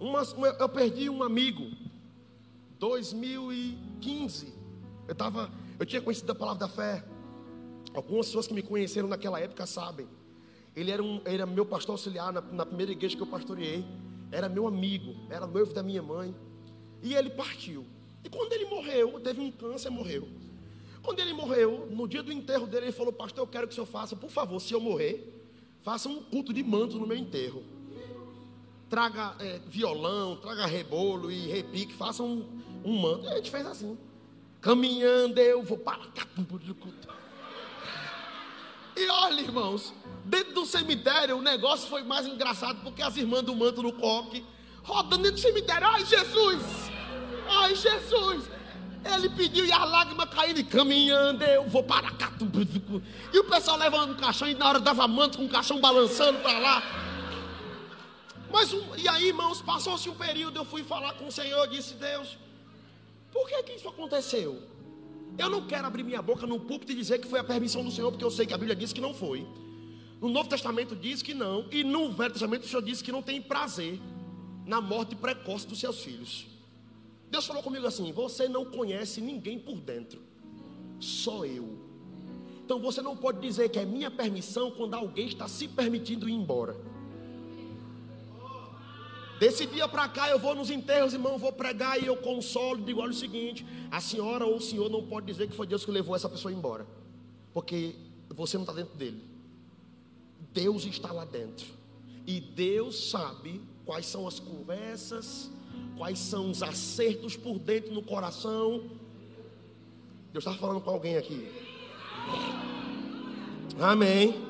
[0.01, 0.23] Uma,
[0.59, 1.71] eu perdi um amigo,
[2.79, 4.53] 2015.
[5.07, 5.51] Eu estava,
[5.83, 7.05] eu tinha conhecido a palavra da fé.
[7.93, 10.07] Algumas pessoas que me conheceram naquela época sabem.
[10.77, 13.85] Ele era, um, era meu pastor auxiliar na, na primeira igreja que eu pastoreei.
[14.31, 16.35] Era meu amigo, era noivo da minha mãe.
[17.03, 17.85] E ele partiu.
[18.25, 20.29] E quando ele morreu, teve um câncer, morreu.
[21.03, 23.75] Quando ele morreu, no dia do enterro dele, ele falou: Pastor, eu quero que o
[23.75, 25.35] senhor faça, por favor, se eu morrer,
[25.81, 27.65] faça um culto de manto no meu enterro.
[28.89, 32.47] Traga é, violão, traga rebolo e repique, faça um,
[32.85, 33.25] um manto.
[33.25, 33.99] E a gente fez assim.
[34.63, 36.01] Caminhando, eu vou para.
[38.97, 39.93] E olha, irmãos,
[40.25, 44.47] dentro do cemitério o negócio foi mais engraçado porque as irmãs do manto no coque,
[44.85, 45.89] rodando dentro do cemitério.
[45.89, 46.63] Ai, Jesus!
[47.49, 48.49] Ai, Jesus!
[49.05, 52.31] Ele pediu e as lágrimas caindo caminhando, eu vou para cá.
[53.33, 56.39] E o pessoal levando o caixão e na hora dava manto com o caixão balançando
[56.39, 56.83] para lá.
[58.53, 62.37] Mas e aí, irmãos, passou-se um período, eu fui falar com o Senhor disse, Deus,
[63.33, 64.63] por que que isso aconteceu?
[65.39, 67.91] Eu não quero abrir minha boca no púlpito e dizer que foi a permissão do
[67.91, 69.47] Senhor, porque eu sei que a Bíblia diz que não foi.
[70.21, 73.23] No Novo Testamento diz que não, e no Velho Testamento o Senhor diz que não
[73.23, 73.99] tem prazer
[74.67, 76.47] na morte precoce dos seus filhos.
[77.31, 80.21] Deus falou comigo assim: Você não conhece ninguém por dentro,
[81.01, 81.79] só eu.
[82.65, 86.35] Então você não pode dizer que é minha permissão quando alguém está se permitindo ir
[86.35, 86.77] embora.
[89.43, 93.01] Desse dia para cá eu vou nos enterros, irmão, vou pregar e eu consolo digo:
[93.01, 95.91] olha o seguinte, a senhora ou o senhor não pode dizer que foi Deus que
[95.91, 96.87] levou essa pessoa embora,
[97.53, 97.97] porque
[98.29, 99.21] você não está dentro dele.
[100.53, 101.67] Deus está lá dentro,
[102.25, 105.51] e Deus sabe quais são as conversas,
[105.99, 108.85] quais são os acertos por dentro no coração.
[110.33, 111.51] Deus está falando com alguém aqui.
[113.81, 114.41] Amém.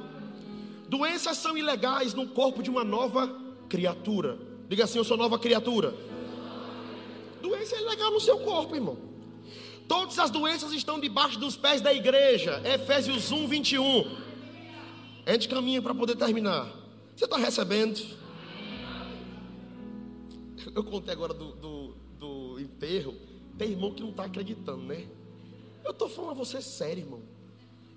[0.87, 4.52] Doenças são ilegais no corpo de uma nova criatura.
[4.73, 5.95] Diga assim: Eu sou nova criatura.
[7.43, 8.97] Doença é legal no seu corpo, irmão.
[9.87, 12.59] Todas as doenças estão debaixo dos pés da igreja.
[12.65, 14.17] Efésios 1, 21.
[15.27, 16.73] A gente caminha para poder terminar.
[17.15, 18.01] Você está recebendo?
[20.75, 23.15] Eu contei agora do, do, do enterro.
[23.59, 25.07] Tem irmão que não está acreditando, né?
[25.85, 27.21] Eu estou falando a você sério, irmão.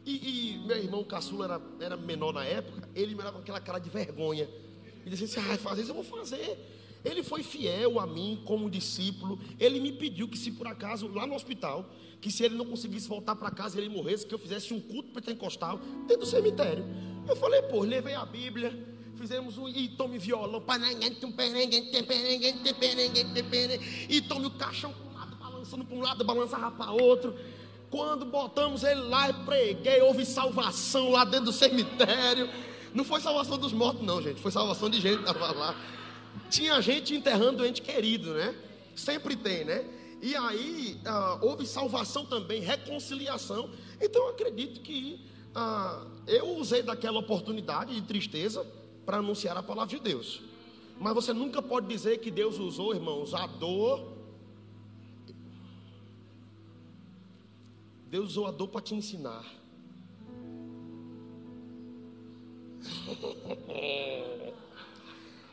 [0.05, 2.89] E, e, meu irmão caçula era, era menor na época.
[2.93, 4.49] Ele me olhava com aquela cara de vergonha.
[5.05, 6.57] E disse assim: ah, fazer isso eu vou fazer.
[7.05, 9.39] Ele foi fiel a mim como discípulo.
[9.59, 11.87] Ele me pediu que, se por acaso, lá no hospital,
[12.19, 15.11] que se ele não conseguisse voltar para casa ele morresse, que eu fizesse um culto
[15.11, 16.83] pentecostal dentro do cemitério.
[17.27, 18.75] Eu falei, pô, levei a Bíblia,
[19.15, 19.69] fizemos um.
[19.69, 20.63] E tome violão,
[24.09, 27.35] e tome o caixão para um lado, balançando para um lado, balançava para outro.
[27.91, 32.49] Quando botamos ele lá, preguei, houve salvação lá dentro do cemitério.
[32.95, 34.39] Não foi salvação dos mortos, não, gente.
[34.39, 35.75] Foi salvação de gente lá.
[36.49, 38.55] Tinha gente enterrando ente querido, né?
[38.95, 39.83] Sempre tem, né?
[40.21, 43.69] E aí ah, houve salvação também, reconciliação.
[44.01, 45.19] Então eu acredito que
[45.53, 48.65] ah, eu usei daquela oportunidade de tristeza
[49.05, 50.41] para anunciar a palavra de Deus.
[50.97, 54.13] Mas você nunca pode dizer que Deus usou, irmãos, a dor.
[58.09, 59.43] Deus usou a dor para te ensinar.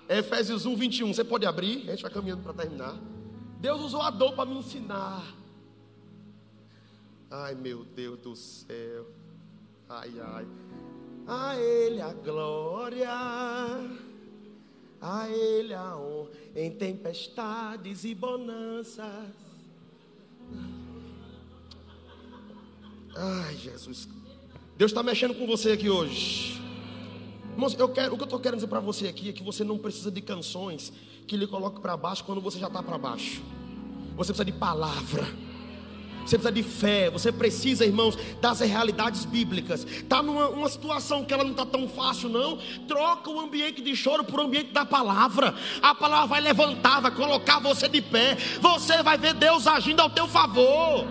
[0.08, 1.14] Efésios 1, 21.
[1.14, 2.98] Você pode abrir, a gente vai caminhando para terminar.
[3.60, 5.24] Deus usou a dor para me ensinar.
[7.30, 9.06] Ai, meu Deus do céu.
[9.88, 10.46] Ai, ai.
[11.26, 13.08] A Ele a glória,
[15.00, 19.06] a Ele a honra em tempestades e bonanças.
[23.14, 24.08] Ai, Jesus.
[24.76, 26.60] Deus está mexendo com você aqui hoje.
[27.52, 29.62] Irmãos, eu quero, o que eu estou querendo dizer para você aqui é que você
[29.62, 30.92] não precisa de canções
[31.26, 33.42] que lhe coloquem para baixo quando você já está para baixo.
[34.16, 35.26] Você precisa de palavra.
[36.24, 39.84] Você precisa de fé, você precisa, irmãos, das realidades bíblicas.
[39.84, 42.58] Está numa situação que ela não está tão fácil, não.
[42.86, 45.54] Troca o ambiente de choro por ambiente da palavra.
[45.82, 48.36] A palavra vai levantar, vai colocar você de pé.
[48.60, 51.06] Você vai ver Deus agindo ao teu favor.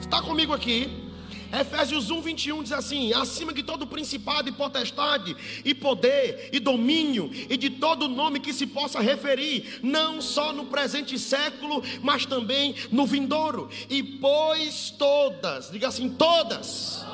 [0.00, 1.07] Está comigo aqui?
[1.52, 7.30] Efésios 1, 21 diz assim: acima de todo principado e potestade, e poder, e domínio,
[7.48, 12.74] e de todo nome que se possa referir, não só no presente século, mas também
[12.90, 13.68] no vindouro.
[13.88, 17.04] E pois todas, diga assim, todas.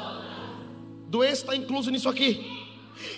[1.08, 2.63] Doença está incluso nisso aqui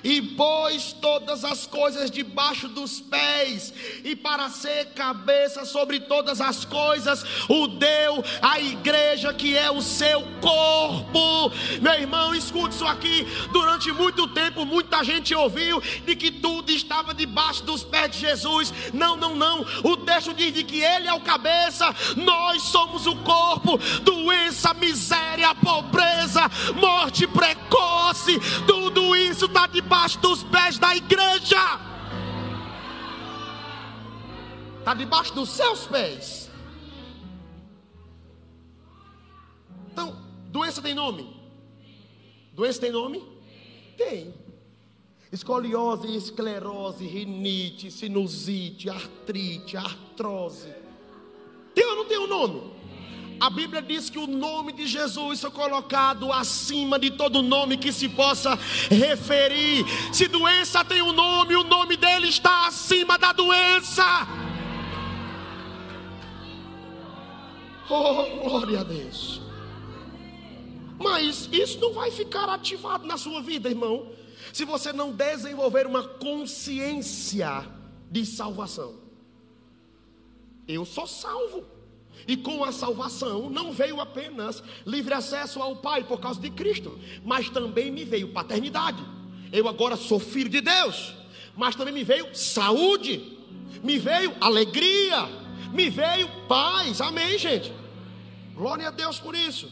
[0.03, 3.73] e pôs todas as coisas debaixo dos pés,
[4.05, 9.83] e para ser cabeça sobre todas as coisas, o deu a igreja que é o
[9.83, 11.53] seu corpo.
[11.81, 13.27] Meu irmão, escute isso aqui.
[13.53, 18.73] Durante muito tempo, muita gente ouviu de que tudo estava debaixo dos pés de Jesus.
[18.93, 19.65] Não, não, não.
[19.85, 23.79] O texto diz de que Ele é o cabeça, nós somos o corpo.
[24.03, 26.43] Doença, miséria, pobreza,
[26.75, 31.81] morte precoce, tudo isso está debaixo dos pés da igreja.
[34.79, 36.51] Está debaixo dos seus pés.
[39.93, 40.17] Então,
[40.51, 41.35] doença tem nome?
[42.53, 43.23] Doença tem nome?
[43.97, 44.33] Tem.
[45.33, 50.73] Escoliose, esclerose, rinite, sinusite, artrite, artrose.
[51.75, 52.76] Tem ou não tem o um nome?
[53.39, 57.93] A Bíblia diz que o nome de Jesus foi colocado acima de todo nome que
[57.93, 58.55] se possa
[58.91, 59.85] referir.
[60.13, 64.05] Se doença tem um nome, o nome dele está acima da doença.
[67.89, 69.41] Oh, glória a Deus.
[70.99, 74.11] Mas isso não vai ficar ativado na sua vida, irmão,
[74.53, 77.67] se você não desenvolver uma consciência
[78.11, 78.95] de salvação.
[80.67, 81.76] Eu sou salvo.
[82.27, 86.99] E com a salvação não veio apenas livre acesso ao Pai por causa de Cristo,
[87.25, 89.03] mas também me veio paternidade.
[89.53, 91.15] Eu agora sou filho de Deus,
[91.57, 93.39] mas também me veio saúde,
[93.83, 95.27] me veio alegria,
[95.73, 97.01] me veio paz.
[97.01, 97.73] Amém, gente?
[98.55, 99.71] Glória a Deus por isso.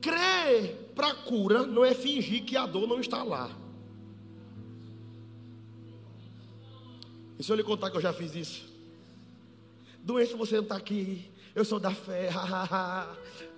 [0.00, 3.50] Crer para cura não é fingir que a dor não está lá.
[7.38, 8.73] E se eu lhe contar que eu já fiz isso?
[10.04, 11.24] Doente você não está aqui.
[11.54, 12.28] Eu sou da fé.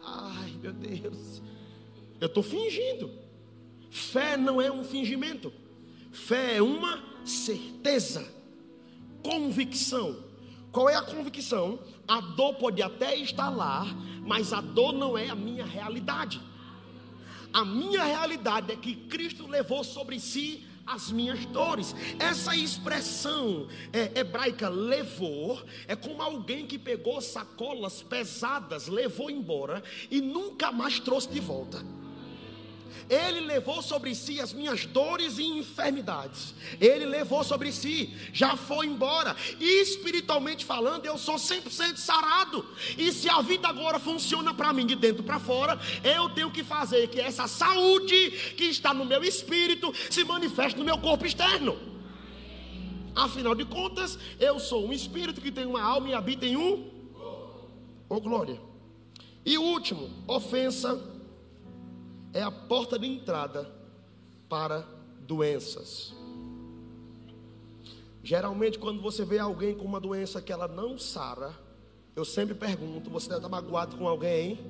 [0.00, 1.42] Ai, meu Deus.
[2.20, 3.10] Eu estou fingindo.
[3.90, 5.52] Fé não é um fingimento.
[6.12, 8.32] Fé é uma certeza.
[9.24, 10.24] Convicção.
[10.70, 11.80] Qual é a convicção?
[12.06, 13.84] A dor pode até estar lá,
[14.24, 16.40] mas a dor não é a minha realidade.
[17.52, 21.94] A minha realidade é que Cristo levou sobre si as minhas dores.
[22.18, 30.20] Essa expressão é, hebraica levou é como alguém que pegou sacolas pesadas, levou embora e
[30.20, 31.95] nunca mais trouxe de volta.
[33.08, 36.54] Ele levou sobre si as minhas dores e enfermidades.
[36.80, 39.36] Ele levou sobre si, já foi embora.
[39.60, 42.66] E espiritualmente falando, eu sou 100% sarado.
[42.96, 46.64] E se a vida agora funciona para mim de dentro para fora, eu tenho que
[46.64, 51.78] fazer que essa saúde que está no meu espírito se manifeste no meu corpo externo.
[53.14, 56.90] Afinal de contas, eu sou um espírito que tem uma alma e habita em um.
[58.08, 58.60] Oh glória.
[59.44, 61.00] E último, ofensa
[62.36, 63.66] é a porta de entrada
[64.46, 64.86] para
[65.20, 66.12] doenças.
[68.22, 71.58] Geralmente, quando você vê alguém com uma doença que ela não sara,
[72.14, 74.60] eu sempre pergunto: você deve estar magoado com alguém?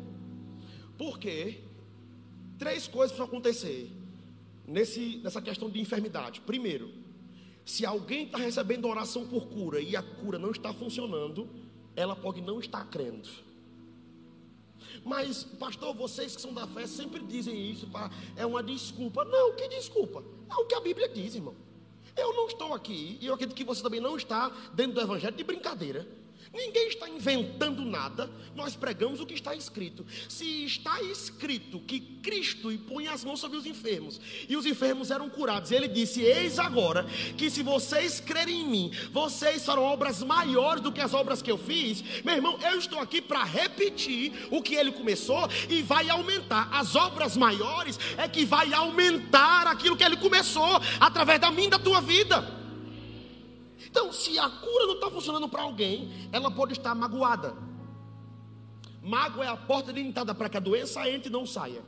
[0.97, 1.65] Por quê?
[2.57, 3.91] Três coisas precisam acontecer
[4.65, 6.43] nesse, nessa questão de enfermidade.
[6.43, 6.89] Primeiro,
[7.65, 11.49] se alguém está recebendo oração por cura e a cura não está funcionando,
[11.97, 13.29] ela pode não estar crendo.
[15.07, 19.25] Mas, pastor, vocês que são da fé sempre dizem isso, pra, é uma desculpa.
[19.25, 20.25] Não, que desculpa?
[20.51, 21.55] É o que a Bíblia diz, irmão.
[22.17, 25.37] Eu não estou aqui, e eu acredito que você também não está dentro do Evangelho
[25.37, 26.05] de brincadeira.
[26.57, 30.07] Ninguém está inventando nada, nós pregamos o que está escrito.
[30.27, 35.29] Se está escrito que Cristo impõe as mãos sobre os enfermos, e os enfermos eram
[35.29, 37.05] curados, ele disse: Eis agora
[37.37, 41.53] que se vocês crerem em mim, vocês farão obras maiores do que as obras que
[41.53, 42.03] eu fiz.
[42.25, 46.71] Meu irmão, eu estou aqui para repetir o que ele começou e vai aumentar.
[46.73, 51.71] As obras maiores é que vai aumentar aquilo que ele começou através da minha e
[51.71, 52.66] da tua vida.
[53.97, 57.57] Então, se a cura não está funcionando para alguém, ela pode estar magoada.
[59.03, 61.83] Mágoa é a porta de entrada para que a doença entre e não saia.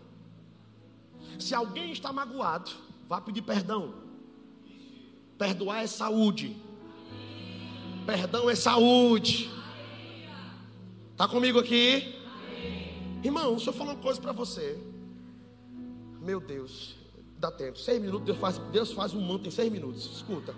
[1.39, 2.71] Se alguém está magoado,
[3.07, 3.93] vá pedir perdão.
[5.37, 6.57] Perdoar é saúde.
[8.07, 9.51] Perdão é saúde.
[11.13, 12.19] Está comigo aqui?
[13.23, 14.83] Irmão, deixa eu falar uma coisa para você.
[16.23, 16.97] Meu Deus,
[17.37, 17.79] dá tempo.
[17.79, 20.07] Seis minutos, Deus faz, Deus faz um manto em seis minutos.
[20.07, 20.55] Escuta.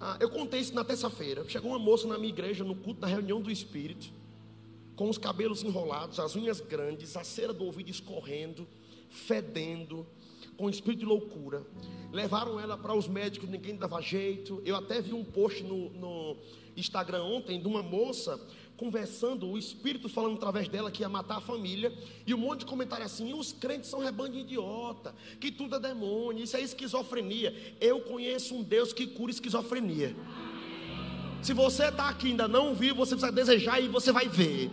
[0.00, 1.44] Ah, eu contei isso na terça-feira.
[1.46, 4.10] Chegou uma moça na minha igreja, no culto, na reunião do Espírito,
[4.96, 8.66] com os cabelos enrolados, as unhas grandes, a cera do ouvido escorrendo,
[9.10, 10.06] fedendo,
[10.56, 11.62] com espírito de loucura.
[12.12, 14.62] Levaram ela para os médicos, ninguém dava jeito.
[14.64, 16.36] Eu até vi um post no, no
[16.76, 18.40] Instagram ontem de uma moça
[18.80, 21.92] conversando, o Espírito falando através dela que ia matar a família,
[22.26, 25.78] e um monte de comentário assim: os crentes são rebanho de idiota, que tudo é
[25.78, 27.54] demônio, isso é esquizofrenia.
[27.78, 30.16] Eu conheço um Deus que cura esquizofrenia.
[31.42, 34.70] Se você está aqui ainda não viu, você precisa desejar e você vai ver.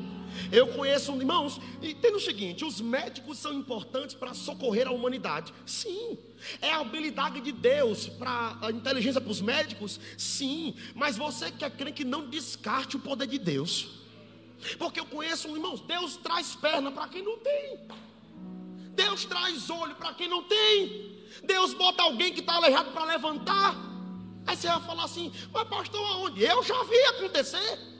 [0.52, 5.54] Eu conheço, irmãos, e tem o seguinte: os médicos são importantes para socorrer a humanidade.
[5.66, 6.18] Sim.
[6.62, 9.99] É a habilidade de Deus para a inteligência para os médicos?
[10.18, 10.76] Sim.
[10.93, 13.89] Mas você que é crente que não descarte o poder de Deus.
[14.78, 17.80] Porque eu conheço, irmãos, Deus traz perna para quem não tem.
[18.93, 21.16] Deus traz olho para quem não tem.
[21.43, 23.76] Deus bota alguém que está aleijado para levantar.
[24.45, 26.41] Aí você vai falar assim, mas pastor, aonde?
[26.43, 27.97] Eu já vi acontecer.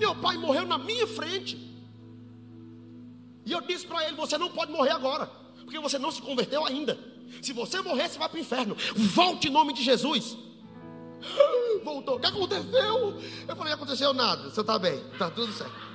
[0.00, 1.58] Meu pai morreu na minha frente.
[3.44, 5.26] E eu disse para ele: Você não pode morrer agora,
[5.62, 6.98] porque você não se converteu ainda.
[7.42, 8.74] Se você morrer, você vai para o inferno.
[8.96, 10.38] Volte em nome de Jesus.
[11.84, 12.16] Voltou.
[12.16, 13.20] O que aconteceu?
[13.46, 14.48] Eu falei: Aconteceu nada.
[14.48, 15.90] Você está bem, está tudo certo.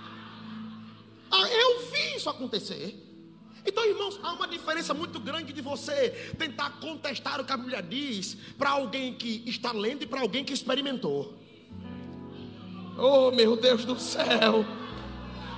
[1.31, 3.01] Ah, eu vi isso acontecer.
[3.65, 7.81] Então, irmãos, há uma diferença muito grande de você tentar contestar o que a Bíblia
[7.81, 11.43] diz para alguém que está lendo e para alguém que experimentou.
[12.97, 14.65] Oh, meu Deus do céu.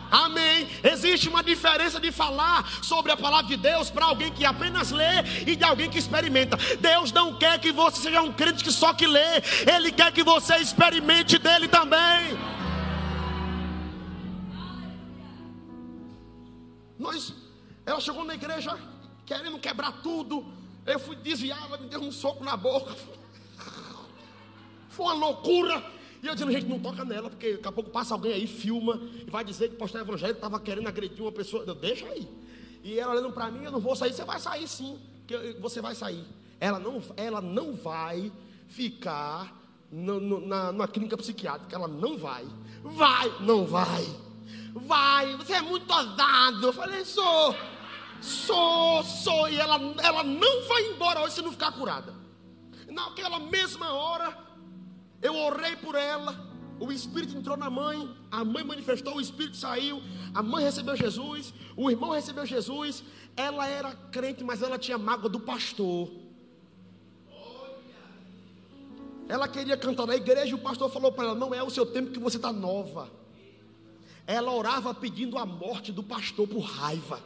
[0.09, 0.67] Amém.
[0.83, 5.21] Existe uma diferença de falar sobre a palavra de Deus para alguém que apenas lê
[5.45, 6.57] e de alguém que experimenta.
[6.79, 9.41] Deus não quer que você seja um crente que só que lê,
[9.75, 12.37] Ele quer que você experimente dele também.
[16.97, 17.33] Nós,
[17.85, 18.77] ela chegou na igreja
[19.25, 20.45] querendo quebrar tudo.
[20.85, 22.95] Eu fui desviar, me deu um soco na boca.
[24.89, 25.96] Foi uma loucura.
[26.21, 28.99] E eu dizendo, gente, não toca nela, porque daqui a pouco passa alguém aí, filma,
[29.25, 31.63] e vai dizer que o pastor evangélico estava querendo agredir uma pessoa.
[31.65, 32.27] Eu, deixa aí.
[32.83, 35.81] E ela olhando para mim, eu não vou sair, você vai sair sim, que você
[35.81, 36.25] vai sair.
[36.59, 38.31] Ela não, ela não vai
[38.67, 39.55] ficar
[39.91, 42.45] no, no, na, numa clínica psiquiátrica, ela não vai.
[42.83, 44.05] Vai, não vai.
[44.73, 46.67] Vai, você é muito ousado.
[46.67, 47.55] Eu falei, sou,
[48.21, 49.49] sou, sou.
[49.49, 52.13] E ela, ela não vai embora hoje se não ficar curada.
[52.89, 54.46] Naquela mesma hora,
[55.21, 56.47] eu orei por ela.
[56.79, 60.01] O Espírito entrou na mãe, a mãe manifestou, o Espírito saiu,
[60.33, 63.03] a mãe recebeu Jesus, o irmão recebeu Jesus.
[63.35, 66.09] Ela era crente, mas ela tinha mágoa do pastor.
[69.27, 72.11] Ela queria cantar na igreja o pastor falou para ela: Não é o seu tempo
[72.11, 73.09] que você está nova.
[74.25, 77.19] Ela orava pedindo a morte do pastor por raiva.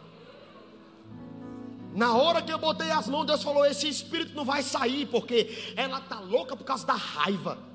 [1.94, 5.74] Na hora que eu botei as mãos, Deus falou: Esse espírito não vai sair, porque
[5.76, 7.71] ela está louca por causa da raiva.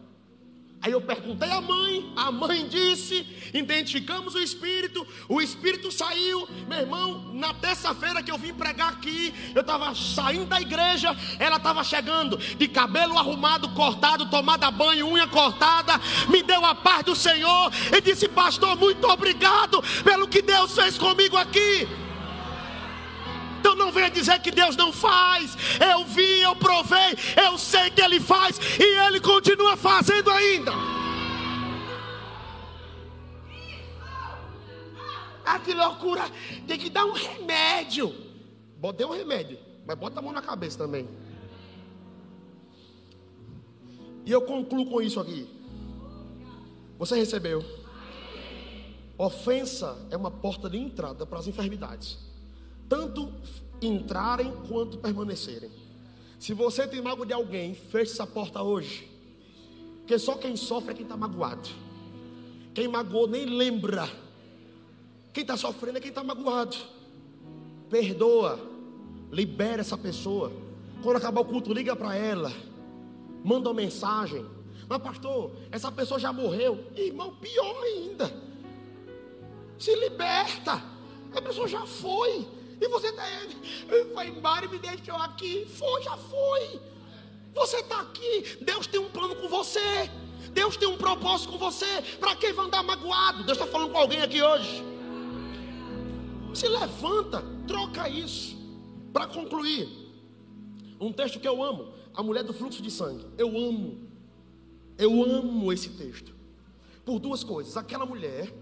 [0.83, 6.47] Aí eu perguntei à mãe, a mãe disse: identificamos o espírito, o espírito saiu.
[6.69, 11.57] Meu irmão, na terça-feira que eu vim pregar aqui, eu estava saindo da igreja, ela
[11.57, 17.17] estava chegando de cabelo arrumado, cortado, tomada banho, unha cortada, me deu a paz do
[17.17, 22.06] Senhor e disse: Pastor, muito obrigado pelo que Deus fez comigo aqui.
[23.77, 25.57] Não venha dizer que Deus não faz.
[25.81, 27.15] Eu vi, eu provei,
[27.47, 30.73] eu sei que Ele faz e Ele continua fazendo ainda.
[35.45, 36.23] Ah, que loucura!
[36.67, 38.13] Tem que dar um remédio.
[38.79, 41.09] Botei um remédio, mas bota a mão na cabeça também.
[44.25, 45.49] E eu concluo com isso aqui.
[46.99, 47.65] Você recebeu.
[49.17, 52.27] Ofensa é uma porta de entrada para as enfermidades
[52.89, 53.33] tanto
[53.81, 55.71] entrarem quanto permanecerem.
[56.39, 59.09] Se você tem mágoa de alguém, feche essa porta hoje.
[59.99, 61.69] Porque só quem sofre é quem está magoado.
[62.75, 64.09] Quem magoou nem lembra.
[65.33, 66.77] Quem está sofrendo é quem está magoado.
[67.91, 68.61] Perdoa.
[69.33, 70.53] Libera essa pessoa.
[71.03, 72.53] Quando acabar o culto, liga para ela.
[73.43, 74.45] Manda uma mensagem.
[74.89, 76.85] Mas, pastor, essa pessoa já morreu.
[76.95, 78.33] Irmão, pior ainda.
[79.79, 80.83] Se liberta.
[81.35, 82.47] A pessoa já foi.
[82.81, 83.25] E você tá,
[84.15, 85.67] foi embora e me deixou aqui.
[85.67, 86.81] Foi, já foi.
[87.55, 88.59] Você está aqui.
[88.61, 90.11] Deus tem um plano com você.
[90.53, 92.03] Deus tem um propósito com você.
[92.21, 93.45] Para quem vai andar magoado?
[93.45, 94.85] Deus está falando com alguém aqui hoje.
[96.55, 98.57] Se levanta, troca isso.
[99.13, 99.89] Para concluir,
[101.01, 103.27] um texto que eu amo: a mulher do fluxo de sangue.
[103.39, 104.07] Eu amo.
[104.99, 106.35] Eu amo esse texto.
[107.05, 107.77] Por duas coisas.
[107.77, 108.53] Aquela mulher,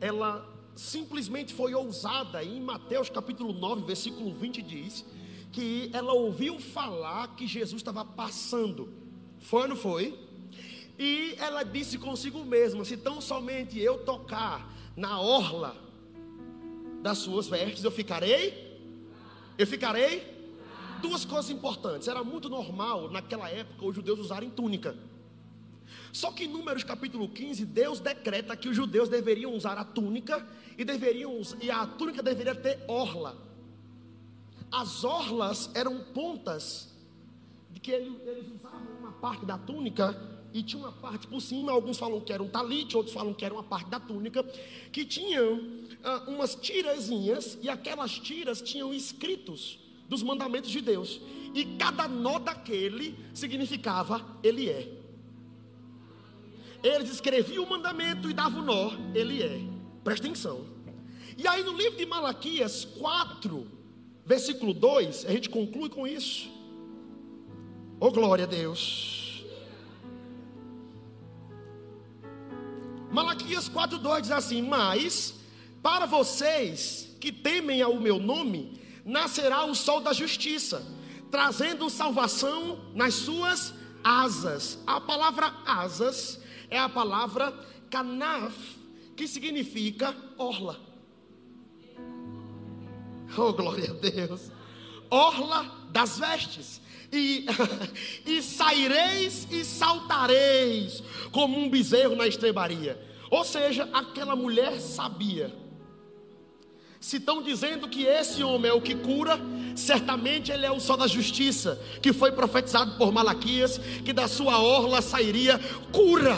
[0.00, 2.44] ela simplesmente foi ousada.
[2.44, 5.04] Em Mateus capítulo 9, versículo 20 diz
[5.50, 8.92] que ela ouviu falar que Jesus estava passando.
[9.40, 10.18] Foi ou não foi?
[10.98, 15.76] E ela disse consigo mesma: se tão somente eu tocar na orla
[17.02, 18.66] das suas vestes, eu ficarei?
[19.58, 20.34] Eu ficarei?
[21.00, 22.08] Duas coisas importantes.
[22.08, 24.96] Era muito normal naquela época os judeus usarem túnica.
[26.16, 30.46] Só que em Números capítulo 15, Deus decreta que os judeus deveriam usar a túnica
[30.78, 33.36] e deveriam e a túnica deveria ter orla.
[34.72, 36.88] As orlas eram pontas
[37.70, 38.14] de que eles,
[38.48, 40.18] usavam uma parte da túnica
[40.54, 43.44] e tinha uma parte por cima, alguns falam que era um talite, outros falam que
[43.44, 44.42] era uma parte da túnica,
[44.90, 45.60] que tinham
[46.02, 51.20] ah, umas tirazinhas, e aquelas tiras tinham escritos dos mandamentos de Deus,
[51.54, 55.05] e cada nó daquele significava ele é.
[56.86, 59.60] Eles escreviam o mandamento e davam o nó, ele é.
[60.04, 60.64] Presta atenção.
[61.36, 63.66] E aí no livro de Malaquias 4,
[64.24, 66.48] versículo 2, a gente conclui com isso.
[67.98, 69.44] Oh glória a Deus.
[73.10, 75.34] Malaquias 4:2 diz assim: "Mas
[75.82, 80.86] para vocês que temem ao meu nome, nascerá o sol da justiça,
[81.32, 83.74] trazendo salvação nas suas
[84.04, 87.52] asas." A palavra asas é a palavra
[87.90, 88.54] canaf,
[89.16, 90.78] que significa orla.
[93.36, 94.50] Oh, glória a Deus.
[95.10, 96.80] Orla das vestes.
[97.12, 97.46] E,
[98.26, 103.00] e saireis e saltareis como um bezerro na estrebaria.
[103.30, 105.54] Ou seja, aquela mulher sabia.
[107.00, 109.38] Se estão dizendo que esse homem é o que cura,
[109.76, 114.58] certamente ele é o sol da justiça, que foi profetizado por Malaquias, que da sua
[114.60, 115.60] orla sairia
[115.92, 116.36] cura.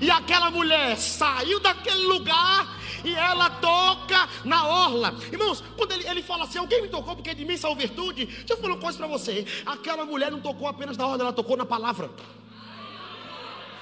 [0.00, 5.14] E aquela mulher saiu daquele lugar e ela toca na orla.
[5.32, 8.26] Irmãos, quando ele, ele fala assim: Alguém me tocou porque de mim saiu virtude.
[8.26, 11.32] Deixa eu falar uma coisa para você: aquela mulher não tocou apenas na orla, ela
[11.32, 12.10] tocou na palavra.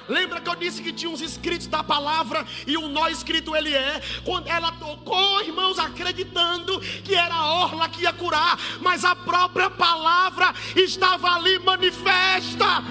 [0.09, 3.74] Lembra que eu disse que tinha uns escritos da palavra e um nó escrito ele
[3.74, 4.01] é?
[4.24, 9.68] Quando ela tocou, irmãos, acreditando que era a orla que ia curar, mas a própria
[9.68, 12.82] palavra estava ali manifesta.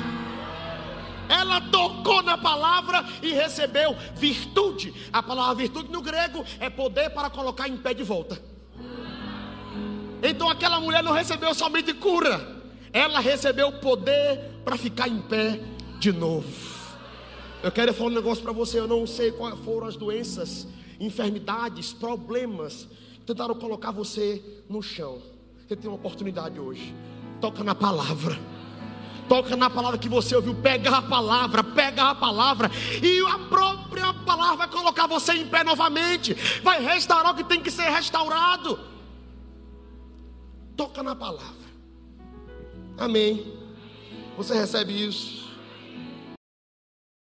[1.30, 4.94] Ela tocou na palavra e recebeu virtude.
[5.12, 8.42] A palavra virtude no grego é poder para colocar em pé de volta.
[10.22, 15.60] Então aquela mulher não recebeu somente cura, ela recebeu poder para ficar em pé
[16.00, 16.78] de novo.
[17.64, 18.80] Eu quero falar um negócio para você.
[18.80, 20.68] Eu não sei quais foram as doenças,
[21.00, 25.22] enfermidades, problemas que tentaram colocar você no chão.
[25.68, 26.94] Você tem uma oportunidade hoje.
[27.42, 28.38] Toca na palavra.
[29.28, 30.56] Toca na palavra que você ouviu.
[30.56, 32.72] Pega a palavra, pega a palavra.
[33.02, 36.34] E a própria palavra vai colocar você em pé novamente.
[36.64, 38.80] Vai restaurar o que tem que ser restaurado.
[40.76, 41.68] Toca na palavra.
[42.98, 43.54] Amém.
[44.38, 45.37] Você recebe isso?